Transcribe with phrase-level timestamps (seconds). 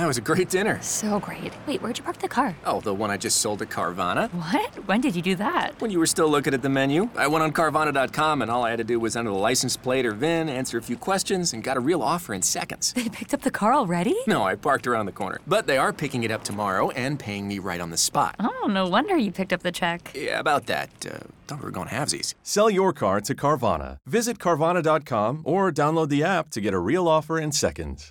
[0.00, 0.80] That was a great dinner.
[0.80, 1.52] So great.
[1.66, 2.56] Wait, where'd you park the car?
[2.64, 4.30] Oh, the one I just sold to Carvana.
[4.32, 4.74] What?
[4.88, 5.78] When did you do that?
[5.78, 8.70] When you were still looking at the menu, I went on Carvana.com and all I
[8.70, 11.62] had to do was enter the license plate or VIN, answer a few questions, and
[11.62, 12.94] got a real offer in seconds.
[12.94, 14.16] They picked up the car already?
[14.26, 15.38] No, I parked around the corner.
[15.46, 18.36] But they are picking it up tomorrow and paying me right on the spot.
[18.40, 20.12] Oh, no wonder you picked up the check.
[20.14, 20.88] Yeah, about that.
[21.04, 22.34] Uh, thought we were going halvesies.
[22.42, 23.98] Sell your car to Carvana.
[24.06, 28.10] Visit Carvana.com or download the app to get a real offer in seconds.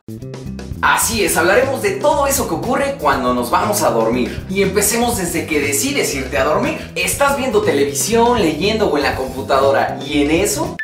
[0.81, 4.45] Así es, hablaremos de todo eso que ocurre cuando nos vamos a dormir.
[4.49, 6.91] Y empecemos desde que decides irte a dormir.
[6.95, 10.75] Estás viendo televisión, leyendo o en la computadora y en eso...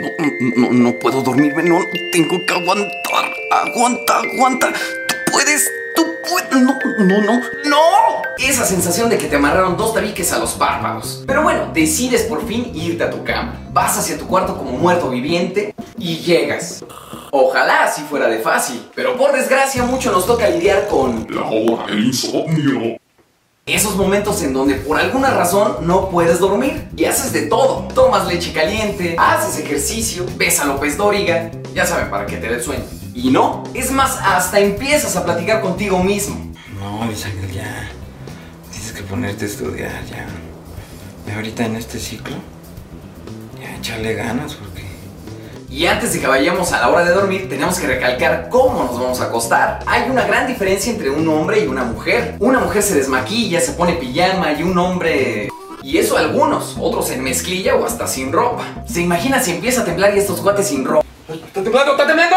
[0.00, 0.08] No,
[0.56, 1.78] no, no puedo dormirme, no,
[2.12, 3.30] tengo que aguantar.
[3.50, 4.72] Aguanta, aguanta.
[4.72, 6.50] Tú puedes, tú puedes.
[6.50, 8.22] No, no, no, no.
[8.38, 11.22] Esa sensación de que te amarraron dos tabiques a los párpados.
[11.26, 13.60] Pero bueno, decides por fin irte a tu cama.
[13.70, 16.82] Vas hacia tu cuarto como muerto viviente y llegas.
[17.34, 21.86] Ojalá así fuera de fácil, pero por desgracia mucho nos toca lidiar con La hora
[21.86, 22.98] del insomnio.
[23.64, 27.88] esos momentos en donde por alguna razón no puedes dormir y haces de todo.
[27.94, 32.56] Tomas leche caliente, haces ejercicio, ves a López Dóriga, ya saben para que te dé
[32.56, 32.84] el sueño.
[33.14, 36.52] Y no, es más, hasta empiezas a platicar contigo mismo.
[36.78, 37.88] No, Luis Ángel, ya.
[38.70, 40.26] Tienes que ponerte a estudiar, ya.
[41.26, 42.36] Y ahorita en este ciclo,
[43.58, 44.91] ya echarle ganas porque...
[45.72, 49.00] Y antes de que vayamos a la hora de dormir, tenemos que recalcar cómo nos
[49.00, 49.80] vamos a acostar.
[49.86, 52.36] Hay una gran diferencia entre un hombre y una mujer.
[52.40, 55.48] Una mujer se desmaquilla, se pone pijama y un hombre...
[55.82, 58.64] Y eso algunos, otros en mezclilla o hasta sin ropa.
[58.86, 61.06] ¿Se imagina si empieza a temblar y estos cuates sin ropa?
[61.26, 62.36] ¡Está temblando, está temblando!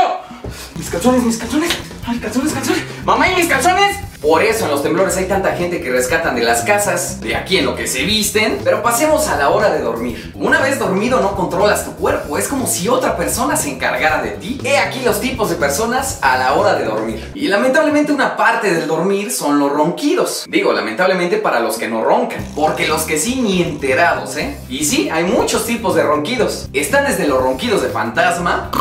[0.76, 1.78] Mis calzones, mis calzones.
[2.08, 2.84] Ay, calzones, calzones.
[3.04, 3.98] Mamá y mis calzones.
[4.26, 7.58] Por eso en los temblores hay tanta gente que rescatan de las casas, de aquí
[7.58, 8.60] en lo que se visten.
[8.64, 10.32] Pero pasemos a la hora de dormir.
[10.34, 14.32] Una vez dormido no controlas tu cuerpo, es como si otra persona se encargara de
[14.32, 14.60] ti.
[14.64, 17.32] He aquí los tipos de personas a la hora de dormir.
[17.36, 20.48] Y lamentablemente una parte del dormir son los ronquidos.
[20.50, 24.58] Digo, lamentablemente para los que no roncan, porque los que sí ni enterados, ¿eh?
[24.68, 26.68] Y sí, hay muchos tipos de ronquidos.
[26.74, 28.72] Están desde los ronquidos de fantasma.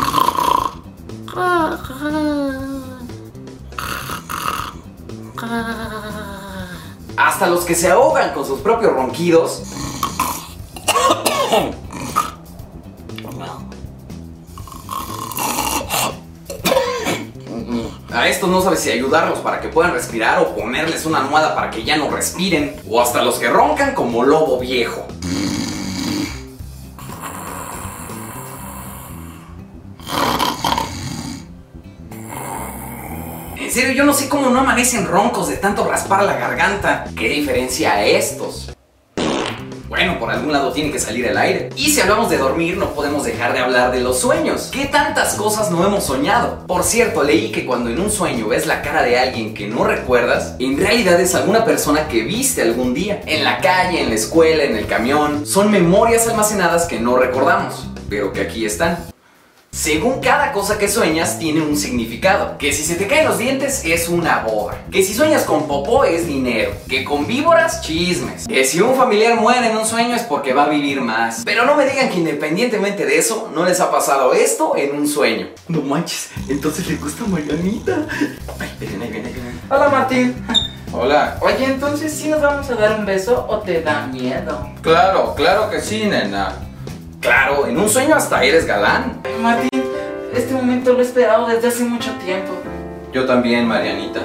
[7.45, 9.61] Hasta los que se ahogan con sus propios ronquidos.
[18.11, 21.69] A estos no sabes si ayudarlos para que puedan respirar o ponerles una almohada para
[21.69, 22.81] que ya no respiren.
[22.89, 25.04] O hasta los que roncan como lobo viejo.
[33.75, 37.03] Serio, yo no sé cómo no amanecen roncos de tanto raspar la garganta.
[37.13, 38.71] ¿Qué diferencia a estos?
[39.89, 41.69] Bueno, por algún lado tiene que salir el aire.
[41.75, 44.69] Y si hablamos de dormir, no podemos dejar de hablar de los sueños.
[44.71, 46.65] ¿Qué tantas cosas no hemos soñado?
[46.67, 49.83] Por cierto, leí que cuando en un sueño ves la cara de alguien que no
[49.83, 53.23] recuerdas, en realidad es alguna persona que viste algún día.
[53.25, 55.45] En la calle, en la escuela, en el camión.
[55.45, 59.14] Son memorias almacenadas que no recordamos, pero que aquí están.
[59.75, 62.57] Según cada cosa que sueñas tiene un significado.
[62.57, 64.77] Que si se te caen los dientes es una boda.
[64.89, 66.71] Que si sueñas con popó es dinero.
[66.87, 68.47] Que con víboras, chismes.
[68.47, 71.41] Que si un familiar muere en un sueño es porque va a vivir más.
[71.43, 75.09] Pero no me digan que independientemente de eso, no les ha pasado esto en un
[75.09, 75.49] sueño.
[75.67, 78.07] No manches, entonces le gusta Marianita.
[78.57, 79.59] Ay, viene, ahí viene, ahí viene.
[79.69, 80.35] Hola Martín.
[80.93, 81.37] Hola.
[81.41, 84.69] Oye, entonces sí nos vamos a dar un beso o te da miedo.
[84.81, 86.61] Claro, claro que sí, nena.
[87.19, 89.24] Claro, en un sueño hasta eres galán.
[89.41, 89.83] Martín,
[90.33, 92.53] este momento lo he esperado desde hace mucho tiempo.
[93.13, 94.21] Yo también, Marianita.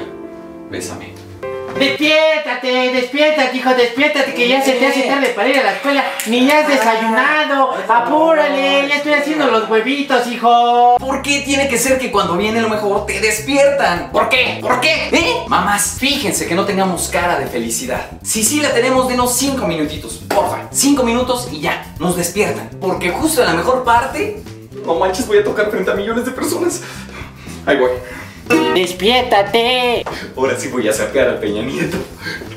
[0.70, 1.20] Bésame.
[1.78, 6.04] Despiértate, despiértate, hijo, despiértate, que ya se te hace tarde para ir a la escuela.
[6.26, 7.70] Ni ya has desayunado.
[7.88, 10.96] Apúrale, ya estoy haciendo los huevitos, hijo.
[10.98, 14.10] ¿Por qué tiene que ser que cuando viene lo mejor te despiertan?
[14.10, 14.58] ¿Por qué?
[14.60, 15.08] ¿Por qué?
[15.12, 15.44] ¿Eh?
[15.46, 18.10] Mamás, fíjense que no tengamos cara de felicidad.
[18.22, 20.68] Si sí la tenemos, denos cinco minutitos, porfa.
[20.72, 22.68] Cinco minutos y ya, nos despiertan.
[22.80, 24.42] Porque justo en la mejor parte...
[24.84, 26.82] No manches, voy a tocar frente a millones de personas.
[27.66, 27.90] Ahí voy.
[28.74, 30.04] Despiértate,
[30.36, 31.96] Ahora sí voy a sacar al Peña Nieto.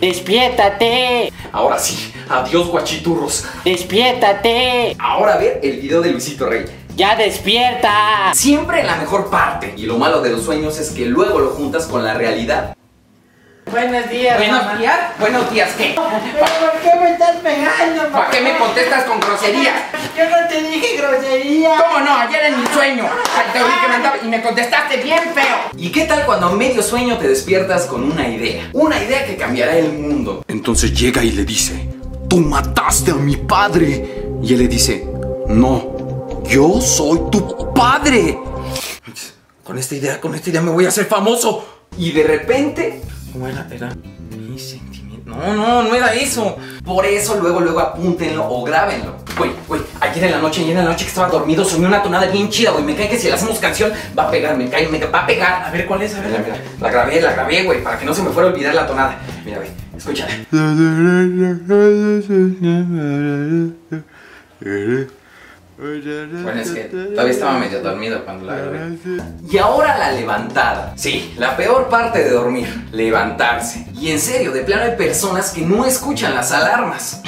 [0.01, 3.45] despiértate, Ahora sí, adiós guachiturros.
[3.63, 4.95] despiértate.
[4.97, 6.65] Ahora a ver el video de Luisito Rey.
[6.95, 8.31] ¡Ya despierta!
[8.33, 9.73] Siempre en la mejor parte.
[9.77, 12.75] Y lo malo de los sueños es que luego lo juntas con la realidad.
[13.73, 14.75] Buenos días, mamá.
[14.75, 14.99] días.
[15.19, 15.95] Buenos días, ¿qué?
[15.95, 18.11] ¿Pero por qué me estás pegando, mamá?
[18.11, 19.73] ¿Para qué me contestas con groserías?
[20.15, 21.77] Yo no te dije grosería.
[21.77, 22.15] ¿Cómo no?
[22.15, 23.09] Ayer en mi sueño.
[23.51, 25.55] Te oí que me andaba y me contestaste bien feo.
[25.75, 28.69] ¿Y qué tal cuando a medio sueño te despiertas con una idea?
[28.73, 30.45] Una idea que cambiará el mundo.
[30.47, 31.89] Entonces llega y le dice,
[32.29, 34.27] tú mataste a mi padre.
[34.43, 35.03] Y él le dice,
[35.47, 38.37] no, yo soy tu padre.
[39.63, 41.65] Con esta idea, con esta idea me voy a hacer famoso.
[41.97, 43.01] Y de repente
[43.33, 43.67] ¿Cómo era?
[43.71, 43.89] Era
[44.37, 45.31] mi sentimiento.
[45.31, 46.55] No, no, no era eso.
[46.85, 49.15] Por eso luego, luego apúntenlo o grábenlo.
[49.35, 52.03] Güey, güey, ayer en la noche, ayer en la noche que estaba dormido, soñé una
[52.03, 52.83] tonada bien chida, güey.
[52.83, 55.25] Me cae que si le hacemos canción, va a pegar, me cae, me va a
[55.25, 55.63] pegar.
[55.63, 56.13] A ver, ¿cuál es?
[56.13, 58.49] A ver, Mira, mira, la grabé, la grabé, güey, para que no se me fuera
[58.49, 59.17] a olvidar la tonada.
[59.43, 60.27] Mira, güey, escucha.
[65.77, 68.97] Bueno, es que todavía estaba medio dormido cuando la grabé.
[69.49, 70.93] Y ahora la levantada.
[70.95, 73.87] Sí, la peor parte de dormir, levantarse.
[73.99, 77.21] Y en serio, de plano hay personas que no escuchan las alarmas.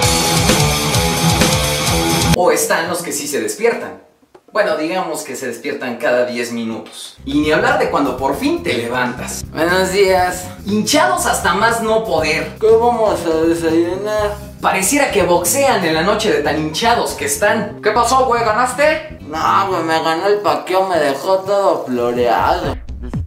[2.36, 4.06] O están los que sí se despiertan.
[4.52, 7.16] Bueno, digamos que se despiertan cada 10 minutos.
[7.26, 9.44] Y ni hablar de cuando por fin te levantas.
[9.50, 10.46] Buenos días.
[10.64, 12.52] Hinchados hasta más no poder.
[12.60, 14.45] ¿Qué vamos a desayunar?
[14.66, 17.80] Pareciera que boxean en la noche de tan hinchados que están.
[17.80, 18.44] ¿Qué pasó, güey?
[18.44, 19.16] ¿Ganaste?
[19.20, 22.76] No, güey, me ganó el paqueo, me dejó todo floreado.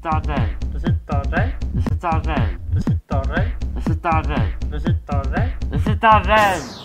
[0.02, 0.58] Torre,
[1.06, 1.56] torre,
[1.98, 2.58] torre,
[3.08, 3.56] torre,
[5.06, 5.56] torre,
[6.02, 6.79] torre.